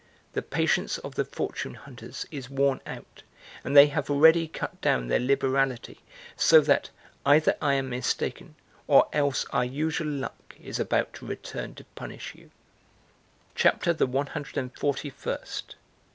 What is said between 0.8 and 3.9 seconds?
of the fortune hunters is worn out and they